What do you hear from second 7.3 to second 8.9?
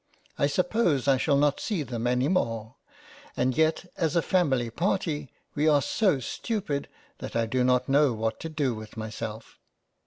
I do not know what to do